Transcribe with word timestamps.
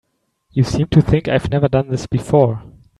You 0.49 0.63
seem 0.63 0.87
to 0.87 1.01
think 1.03 1.27
I've 1.27 1.51
never 1.51 1.67
done 1.67 1.89
this 1.89 2.07
before. 2.07 2.63